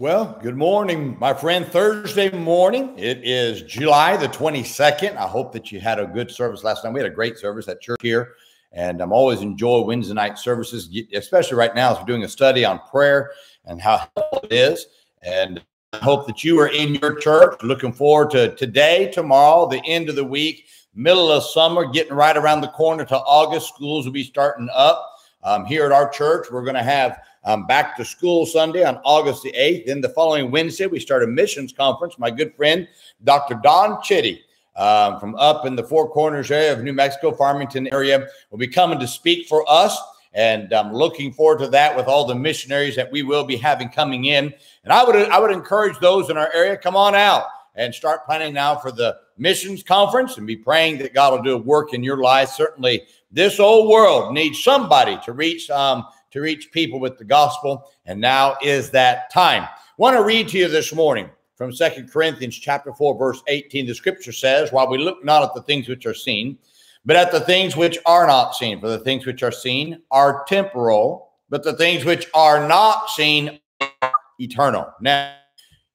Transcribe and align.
Well, 0.00 0.38
good 0.40 0.56
morning, 0.56 1.16
my 1.18 1.34
friend. 1.34 1.66
Thursday 1.66 2.30
morning. 2.30 2.96
It 2.96 3.18
is 3.24 3.62
July 3.62 4.16
the 4.16 4.28
22nd. 4.28 5.16
I 5.16 5.26
hope 5.26 5.50
that 5.54 5.72
you 5.72 5.80
had 5.80 5.98
a 5.98 6.06
good 6.06 6.30
service 6.30 6.62
last 6.62 6.84
night. 6.84 6.94
We 6.94 7.00
had 7.00 7.10
a 7.10 7.12
great 7.12 7.36
service 7.36 7.66
at 7.66 7.80
church 7.80 7.98
here, 8.00 8.34
and 8.70 9.00
I'm 9.00 9.10
always 9.10 9.40
enjoy 9.40 9.80
Wednesday 9.80 10.14
night 10.14 10.38
services, 10.38 10.88
especially 11.14 11.56
right 11.56 11.74
now 11.74 11.90
as 11.90 11.98
we're 11.98 12.04
doing 12.04 12.22
a 12.22 12.28
study 12.28 12.64
on 12.64 12.78
prayer 12.88 13.32
and 13.64 13.80
how 13.80 14.08
helpful 14.16 14.42
it 14.44 14.52
is. 14.52 14.86
And 15.22 15.60
I 15.92 15.96
hope 15.96 16.28
that 16.28 16.44
you 16.44 16.60
are 16.60 16.68
in 16.68 16.94
your 16.94 17.16
church. 17.16 17.60
Looking 17.64 17.92
forward 17.92 18.30
to 18.30 18.54
today, 18.54 19.10
tomorrow, 19.12 19.66
the 19.66 19.82
end 19.84 20.08
of 20.08 20.14
the 20.14 20.22
week, 20.22 20.66
middle 20.94 21.32
of 21.32 21.42
summer, 21.42 21.90
getting 21.90 22.14
right 22.14 22.36
around 22.36 22.60
the 22.60 22.68
corner 22.68 23.04
to 23.04 23.16
August. 23.16 23.74
Schools 23.74 24.04
will 24.04 24.12
be 24.12 24.22
starting 24.22 24.68
up. 24.72 25.04
Um, 25.42 25.64
here 25.64 25.86
at 25.86 25.92
our 25.92 26.08
church, 26.08 26.52
we're 26.52 26.62
going 26.62 26.76
to 26.76 26.84
have 26.84 27.18
um, 27.44 27.66
back 27.66 27.96
to 27.96 28.04
school 28.04 28.46
Sunday 28.46 28.84
on 28.84 29.00
August 29.04 29.42
the 29.42 29.52
8th. 29.52 29.86
Then 29.86 30.00
the 30.00 30.08
following 30.10 30.50
Wednesday, 30.50 30.86
we 30.86 31.00
start 31.00 31.22
a 31.22 31.26
missions 31.26 31.72
conference. 31.72 32.18
My 32.18 32.30
good 32.30 32.54
friend, 32.54 32.88
Dr. 33.24 33.60
Don 33.62 34.02
Chitty, 34.02 34.42
um, 34.76 35.18
from 35.18 35.34
up 35.36 35.66
in 35.66 35.76
the 35.76 35.82
Four 35.82 36.08
Corners 36.08 36.50
area 36.50 36.72
of 36.72 36.82
New 36.82 36.92
Mexico, 36.92 37.32
Farmington 37.32 37.92
area, 37.92 38.28
will 38.50 38.58
be 38.58 38.68
coming 38.68 39.00
to 39.00 39.08
speak 39.08 39.48
for 39.48 39.64
us. 39.68 39.98
And 40.34 40.72
I'm 40.72 40.92
looking 40.92 41.32
forward 41.32 41.58
to 41.60 41.68
that 41.68 41.96
with 41.96 42.06
all 42.06 42.26
the 42.26 42.34
missionaries 42.34 42.94
that 42.96 43.10
we 43.10 43.22
will 43.22 43.44
be 43.44 43.56
having 43.56 43.88
coming 43.88 44.26
in. 44.26 44.52
And 44.84 44.92
I 44.92 45.02
would 45.02 45.16
I 45.16 45.38
would 45.38 45.50
encourage 45.50 45.98
those 45.98 46.30
in 46.30 46.36
our 46.36 46.52
area, 46.52 46.76
come 46.76 46.96
on 46.96 47.14
out 47.14 47.44
and 47.74 47.94
start 47.94 48.26
planning 48.26 48.52
now 48.52 48.76
for 48.76 48.92
the 48.92 49.16
missions 49.38 49.82
conference 49.82 50.36
and 50.36 50.46
be 50.46 50.56
praying 50.56 50.98
that 50.98 51.14
God 51.14 51.32
will 51.32 51.42
do 51.42 51.54
a 51.54 51.58
work 51.58 51.94
in 51.94 52.02
your 52.02 52.18
life. 52.18 52.50
Certainly, 52.50 53.02
this 53.30 53.58
old 53.60 53.88
world 53.88 54.34
needs 54.34 54.62
somebody 54.62 55.18
to 55.24 55.32
reach 55.32 55.70
um, 55.70 56.04
to 56.30 56.40
reach 56.40 56.70
people 56.72 57.00
with 57.00 57.18
the 57.18 57.24
gospel, 57.24 57.90
and 58.06 58.20
now 58.20 58.56
is 58.62 58.90
that 58.90 59.32
time. 59.32 59.62
I 59.62 59.68
want 59.96 60.16
to 60.16 60.24
read 60.24 60.48
to 60.48 60.58
you 60.58 60.68
this 60.68 60.94
morning 60.94 61.30
from 61.56 61.72
Second 61.72 62.10
Corinthians 62.10 62.56
chapter 62.56 62.92
4, 62.92 63.18
verse 63.18 63.42
18. 63.48 63.86
The 63.86 63.94
scripture 63.94 64.32
says, 64.32 64.70
While 64.70 64.88
we 64.88 64.98
look 64.98 65.24
not 65.24 65.42
at 65.42 65.54
the 65.54 65.62
things 65.62 65.88
which 65.88 66.06
are 66.06 66.14
seen, 66.14 66.58
but 67.04 67.16
at 67.16 67.32
the 67.32 67.40
things 67.40 67.76
which 67.76 67.98
are 68.06 68.26
not 68.26 68.54
seen. 68.54 68.80
For 68.80 68.88
the 68.88 68.98
things 68.98 69.26
which 69.26 69.42
are 69.42 69.52
seen 69.52 70.02
are 70.10 70.44
temporal, 70.46 71.30
but 71.48 71.64
the 71.64 71.76
things 71.76 72.04
which 72.04 72.28
are 72.34 72.68
not 72.68 73.08
seen 73.10 73.58
are 73.80 74.12
eternal. 74.38 74.92
Now, 75.00 75.34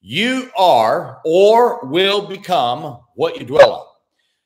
you 0.00 0.50
are 0.56 1.20
or 1.24 1.84
will 1.86 2.26
become 2.26 3.00
what 3.14 3.38
you 3.38 3.44
dwell 3.44 3.72
on. 3.72 3.89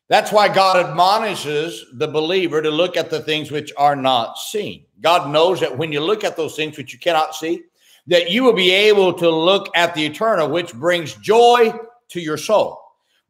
That's 0.08 0.32
why 0.32 0.48
God 0.48 0.84
admonishes 0.84 1.86
the 1.94 2.08
believer 2.08 2.60
to 2.60 2.70
look 2.70 2.96
at 2.96 3.08
the 3.08 3.20
things 3.20 3.50
which 3.50 3.72
are 3.78 3.96
not 3.96 4.38
seen. 4.38 4.84
God 5.00 5.30
knows 5.30 5.60
that 5.60 5.78
when 5.78 5.92
you 5.92 6.00
look 6.00 6.24
at 6.24 6.36
those 6.36 6.56
things 6.56 6.76
which 6.76 6.92
you 6.92 6.98
cannot 6.98 7.34
see, 7.34 7.62
that 8.06 8.30
you 8.30 8.44
will 8.44 8.52
be 8.52 8.70
able 8.70 9.14
to 9.14 9.30
look 9.30 9.70
at 9.74 9.94
the 9.94 10.04
eternal, 10.04 10.50
which 10.50 10.74
brings 10.74 11.14
joy 11.14 11.72
to 12.10 12.20
your 12.20 12.36
soul. 12.36 12.80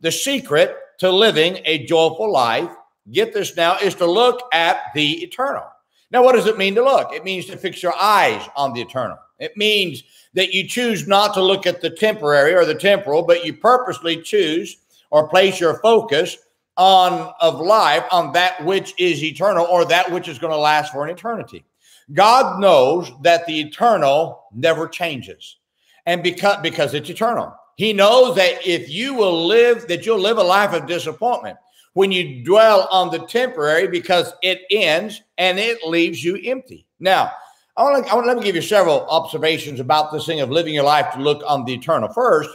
The 0.00 0.10
secret 0.10 0.76
to 0.98 1.10
living 1.10 1.60
a 1.64 1.86
joyful 1.86 2.32
life, 2.32 2.70
get 3.12 3.32
this 3.32 3.56
now, 3.56 3.78
is 3.78 3.94
to 3.96 4.06
look 4.06 4.40
at 4.52 4.78
the 4.94 5.22
eternal. 5.22 5.64
Now, 6.10 6.24
what 6.24 6.34
does 6.34 6.46
it 6.46 6.58
mean 6.58 6.74
to 6.74 6.84
look? 6.84 7.12
It 7.12 7.24
means 7.24 7.46
to 7.46 7.56
fix 7.56 7.82
your 7.82 7.94
eyes 8.00 8.48
on 8.56 8.72
the 8.72 8.80
eternal. 8.80 9.18
It 9.38 9.56
means 9.56 10.02
that 10.34 10.52
you 10.52 10.66
choose 10.66 11.06
not 11.06 11.34
to 11.34 11.42
look 11.42 11.66
at 11.66 11.80
the 11.80 11.90
temporary 11.90 12.54
or 12.54 12.64
the 12.64 12.74
temporal, 12.74 13.22
but 13.22 13.44
you 13.44 13.54
purposely 13.54 14.20
choose 14.22 14.78
or 15.10 15.28
place 15.28 15.60
your 15.60 15.78
focus 15.80 16.36
on 16.76 17.32
of 17.40 17.60
life 17.60 18.04
on 18.10 18.32
that 18.32 18.64
which 18.64 18.94
is 18.98 19.22
eternal 19.22 19.66
or 19.66 19.84
that 19.84 20.10
which 20.10 20.28
is 20.28 20.38
going 20.38 20.52
to 20.52 20.58
last 20.58 20.92
for 20.92 21.04
an 21.04 21.10
eternity. 21.10 21.64
God 22.12 22.60
knows 22.60 23.10
that 23.22 23.46
the 23.46 23.60
eternal 23.60 24.44
never 24.52 24.88
changes. 24.88 25.58
And 26.06 26.22
because 26.22 26.60
because 26.62 26.94
it's 26.94 27.08
eternal. 27.08 27.54
He 27.76 27.92
knows 27.92 28.36
that 28.36 28.66
if 28.66 28.90
you 28.90 29.14
will 29.14 29.46
live 29.46 29.88
that 29.88 30.04
you'll 30.04 30.18
live 30.18 30.38
a 30.38 30.42
life 30.42 30.72
of 30.74 30.86
disappointment 30.86 31.56
when 31.94 32.12
you 32.12 32.44
dwell 32.44 32.88
on 32.90 33.10
the 33.10 33.20
temporary 33.20 33.88
because 33.88 34.32
it 34.42 34.62
ends 34.70 35.22
and 35.38 35.58
it 35.58 35.82
leaves 35.86 36.22
you 36.22 36.38
empty. 36.44 36.86
Now, 37.00 37.32
I 37.76 37.82
want 37.82 38.06
to, 38.06 38.12
I 38.12 38.16
let 38.16 38.36
me 38.36 38.42
give 38.44 38.54
you 38.54 38.62
several 38.62 39.06
observations 39.08 39.80
about 39.80 40.12
this 40.12 40.26
thing 40.26 40.40
of 40.40 40.50
living 40.50 40.74
your 40.74 40.84
life 40.84 41.12
to 41.14 41.20
look 41.20 41.42
on 41.46 41.64
the 41.64 41.74
eternal. 41.74 42.08
First, 42.12 42.50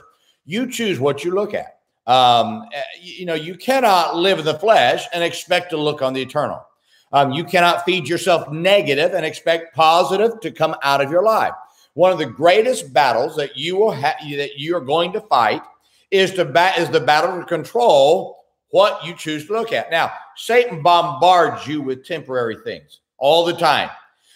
you 0.46 0.70
choose 0.70 1.00
what 1.00 1.24
you 1.24 1.32
look 1.32 1.54
at. 1.54 1.79
Um, 2.10 2.66
eh, 2.74 2.82
you 3.00 3.26
know, 3.28 3.36
you 3.36 3.54
cannot 3.56 4.16
live 4.16 4.40
in 4.40 4.46
the 4.46 4.58
flesh 4.58 5.06
and 5.14 5.24
expect 5.24 5.70
to 5.70 5.78
look 5.78 6.02
on 6.02 6.14
the 6.14 6.22
eternal. 6.22 6.66
Um, 7.12 7.32
you 7.32 7.44
cannot 7.44 7.86
feed 7.86 8.10
yourself 8.10 8.52
negative 8.52 9.14
and 9.14 9.24
expect 9.24 9.76
positive 9.76 10.40
to 10.42 10.52
come 10.52 10.76
out 10.82 11.02
of 11.02 11.12
your 11.12 11.24
life. 11.24 11.54
One 11.94 12.12
of 12.12 12.18
the 12.18 12.26
greatest 12.26 12.94
battles 12.94 13.36
that 13.36 13.56
you 13.56 13.76
will 13.76 13.92
have 13.92 14.16
that 14.22 14.58
you 14.58 14.76
are 14.76 14.82
going 14.82 15.14
to 15.14 15.22
fight 15.22 15.62
is 16.10 16.34
to 16.34 16.46
ba- 16.46 16.74
is 16.80 16.90
the 16.90 17.00
battle 17.00 17.40
to 17.40 17.46
control 17.46 18.38
what 18.72 19.06
you 19.06 19.16
choose 19.16 19.46
to 19.46 19.54
look 19.54 19.72
at. 19.72 19.92
Now, 19.92 20.12
Satan 20.36 20.82
bombards 20.82 21.68
you 21.68 21.82
with 21.82 22.06
temporary 22.06 22.58
things 22.64 23.02
all 23.20 23.46
the 23.46 23.54
time, 23.54 23.90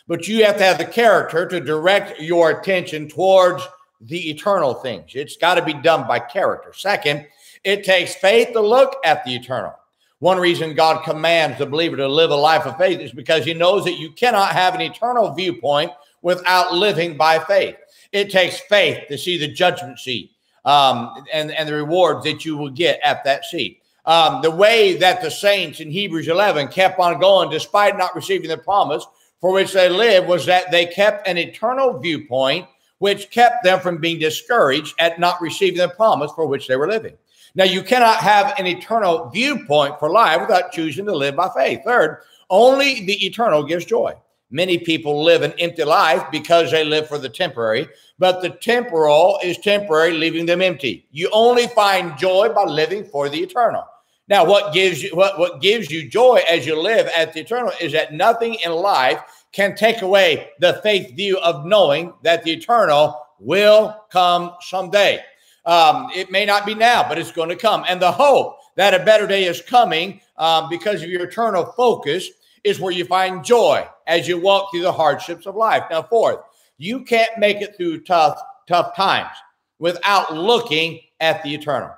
but 0.08 0.28
you 0.28 0.46
have 0.46 0.58
to 0.58 0.64
have 0.64 0.78
the 0.78 0.86
character 0.86 1.48
to 1.48 1.60
direct 1.60 2.20
your 2.20 2.52
attention 2.52 3.08
towards 3.08 3.68
the 4.06 4.30
eternal 4.30 4.74
things. 4.74 5.12
It's 5.14 5.38
got 5.38 5.56
to 5.56 5.64
be 5.64 5.74
done 5.74 6.08
by 6.08 6.20
character. 6.20 6.74
Second, 6.74 7.28
it 7.64 7.84
takes 7.84 8.16
faith 8.16 8.54
to 8.54 8.62
look 8.62 8.96
at 9.06 9.24
the 9.24 9.36
eternal. 9.36 9.74
One 10.20 10.40
reason 10.40 10.74
God 10.74 11.04
commands 11.04 11.58
the 11.58 11.66
believer 11.66 11.98
to 11.98 12.08
live 12.08 12.32
a 12.32 12.36
life 12.36 12.66
of 12.66 12.78
faith 12.78 13.00
is 13.00 13.12
because 13.12 13.44
he 13.44 13.54
knows 13.54 13.84
that 13.86 14.00
you 14.00 14.12
cannot 14.12 14.54
have 14.54 14.74
an 14.74 14.82
eternal 14.82 15.34
viewpoint 15.34 15.92
without 16.22 16.74
living 16.74 17.18
by 17.18 17.40
faith. 17.40 17.76
It 18.12 18.30
takes 18.30 18.60
faith 18.62 19.08
to 19.10 19.18
see 19.18 19.38
the 19.38 19.50
judgment 19.50 20.00
seat 20.00 20.32
um, 20.66 21.26
and, 21.34 21.52
and 21.52 21.68
the 21.68 21.74
rewards 21.74 22.24
that 22.26 22.46
you 22.46 22.58
will 22.58 22.70
get 22.70 23.00
at 23.04 23.24
that 23.26 23.46
seat. 23.46 23.82
Um, 24.06 24.42
the 24.42 24.52
way 24.52 24.96
that 24.98 25.22
the 25.22 25.32
saints 25.32 25.80
in 25.80 25.90
Hebrews 25.90 26.28
11 26.28 26.70
kept 26.70 27.00
on 27.00 27.20
going 27.20 27.50
despite 27.50 27.98
not 27.98 28.16
receiving 28.16 28.50
the 28.50 28.58
promise 28.58 29.06
for 29.40 29.52
which 29.52 29.74
they 29.74 29.90
lived 29.90 30.28
was 30.28 30.46
that 30.46 30.72
they 30.72 30.86
kept 30.86 31.28
an 31.28 31.38
eternal 31.38 32.00
viewpoint, 32.00 32.66
which 33.04 33.30
kept 33.32 33.66
them 33.66 33.82
from 33.82 33.98
being 33.98 34.18
discouraged 34.18 34.96
at 34.98 35.20
not 35.20 35.42
receiving 35.42 35.78
the 35.78 35.90
promise 35.90 36.32
for 36.32 36.48
which 36.48 36.70
they 36.70 36.78
were 36.78 36.88
living. 36.88 37.18
Now, 37.54 37.66
you 37.66 37.84
cannot 37.84 38.20
have 38.20 38.58
an 38.58 38.66
eternal 38.66 39.30
viewpoint 39.30 40.00
for 40.00 40.10
life 40.10 40.40
without 40.40 40.72
choosing 40.72 41.06
to 41.08 41.14
live 41.14 41.36
by 41.36 41.50
faith. 41.54 41.82
Third, 41.84 42.22
only 42.50 43.04
the 43.06 43.26
eternal 43.26 43.62
gives 43.62 43.84
joy. 43.84 44.14
Many 44.52 44.78
people 44.78 45.22
live 45.22 45.42
an 45.42 45.52
empty 45.60 45.84
life 45.84 46.24
because 46.32 46.72
they 46.72 46.86
live 46.86 47.10
for 47.10 47.18
the 47.18 47.28
temporary, 47.28 47.90
but 48.20 48.42
the 48.42 48.52
temporal 48.52 49.38
is 49.44 49.58
temporary, 49.58 50.14
leaving 50.14 50.46
them 50.46 50.62
empty. 50.62 51.06
You 51.12 51.30
only 51.34 51.68
find 51.68 52.18
joy 52.18 52.54
by 52.56 52.64
living 52.64 53.04
for 53.04 53.28
the 53.28 53.40
eternal. 53.40 53.84
Now, 54.30 54.46
what 54.46 54.74
gives 54.74 55.04
you 55.04 55.10
what, 55.14 55.38
what 55.38 55.62
gives 55.62 55.92
you 55.92 56.10
joy 56.10 56.40
as 56.50 56.66
you 56.66 56.82
live 56.82 57.08
at 57.18 57.34
the 57.34 57.42
eternal 57.42 57.74
is 57.82 57.92
that 57.92 58.14
nothing 58.14 58.54
in 58.64 58.72
life 58.72 59.43
can 59.54 59.76
take 59.76 60.02
away 60.02 60.50
the 60.60 60.80
faith 60.84 61.16
view 61.16 61.38
of 61.40 61.66
knowing 61.66 62.14
that 62.24 62.44
the 62.44 62.52
eternal 62.52 63.20
will 63.40 63.96
come 64.12 64.52
someday. 64.62 65.24
Um, 65.66 66.10
it 66.14 66.32
may 66.32 66.46
not 66.46 66.66
be 66.66 66.76
now, 66.76 67.08
but 67.08 67.18
it's 67.18 67.32
going 67.32 67.50
to 67.50 67.56
come. 67.56 67.86
And 67.88 68.02
the 68.02 68.12
hope 68.12 68.58
that 68.76 68.94
a 68.94 69.06
better 69.06 69.28
day 69.28 69.46
is 69.46 69.62
coming 69.62 70.20
um, 70.38 70.68
because 70.70 71.02
of 71.02 71.10
your 71.10 71.24
eternal 71.24 71.66
focus 71.78 72.30
is 72.64 72.80
where 72.80 72.92
you 72.92 73.06
find 73.06 73.44
joy 73.44 73.88
as 74.08 74.28
you 74.28 74.40
walk 74.40 74.72
through 74.72 74.82
the 74.82 74.92
hardships 74.92 75.46
of 75.46 75.56
life. 75.56 75.84
Now, 75.90 76.04
fourth, 76.04 76.40
you 76.78 77.04
can't 77.04 77.38
make 77.38 77.62
it 77.62 77.78
through 77.78 78.02
tough, 78.02 78.42
tough 78.68 78.96
times 78.96 79.36
without 79.80 80.34
looking 80.34 81.00
at 81.20 81.44
the 81.44 81.54
eternal. 81.54 81.92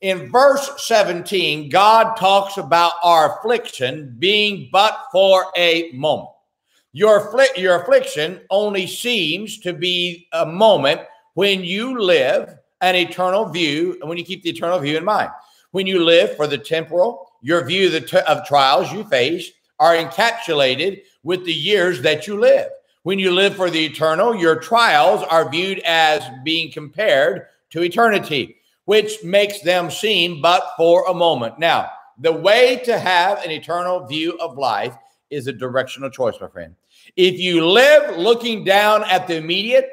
In 0.00 0.30
verse 0.30 0.70
17, 0.78 1.68
God 1.68 2.14
talks 2.16 2.56
about 2.56 2.92
our 3.02 3.38
affliction 3.38 4.14
being 4.18 4.68
but 4.72 4.98
for 5.12 5.46
a 5.56 5.90
moment. 5.92 6.30
Your, 6.92 7.32
your 7.56 7.82
affliction 7.82 8.40
only 8.50 8.86
seems 8.86 9.58
to 9.60 9.72
be 9.72 10.28
a 10.32 10.44
moment 10.44 11.00
when 11.34 11.62
you 11.62 12.00
live 12.00 12.56
an 12.80 12.96
eternal 12.96 13.46
view, 13.46 13.96
and 14.00 14.08
when 14.08 14.18
you 14.18 14.24
keep 14.24 14.42
the 14.42 14.50
eternal 14.50 14.78
view 14.78 14.96
in 14.96 15.04
mind. 15.04 15.30
When 15.70 15.86
you 15.86 16.02
live 16.02 16.34
for 16.36 16.46
the 16.46 16.58
temporal, 16.58 17.30
your 17.42 17.64
view 17.64 17.94
of, 18.26 18.46
trials 18.46 18.92
you 18.92 19.04
face 19.04 19.52
are 19.78 19.94
encapsulated 19.94 21.02
with 21.22 21.44
the 21.44 21.52
years 21.52 22.02
that 22.02 22.26
you 22.26 22.40
live. 22.40 22.70
When 23.02 23.18
you 23.18 23.30
live 23.30 23.54
for 23.54 23.70
the 23.70 23.84
eternal, 23.84 24.34
your 24.34 24.56
trials 24.56 25.22
are 25.22 25.50
viewed 25.50 25.78
as 25.80 26.22
being 26.44 26.72
compared 26.72 27.46
to 27.70 27.82
eternity, 27.82 28.56
which 28.84 29.22
makes 29.22 29.60
them 29.60 29.90
seem 29.90 30.42
but 30.42 30.72
for 30.76 31.06
a 31.06 31.14
moment. 31.14 31.58
Now, 31.58 31.90
the 32.18 32.32
way 32.32 32.80
to 32.84 32.98
have 32.98 33.42
an 33.44 33.50
eternal 33.50 34.06
view 34.06 34.36
of 34.38 34.58
life 34.58 34.94
is 35.30 35.46
a 35.46 35.52
directional 35.52 36.10
choice, 36.10 36.34
my 36.40 36.48
friend. 36.48 36.74
If 37.16 37.38
you 37.38 37.66
live 37.66 38.16
looking 38.16 38.64
down 38.64 39.04
at 39.04 39.26
the 39.26 39.36
immediate, 39.36 39.88